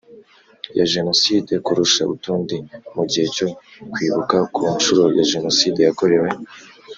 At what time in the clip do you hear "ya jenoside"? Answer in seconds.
0.77-1.53, 5.17-5.79